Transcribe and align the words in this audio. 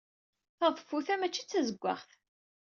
Taḍeffut-a 0.57 1.15
maci 1.19 1.43
d 1.43 1.45
tazewwaɣt. 1.49 2.09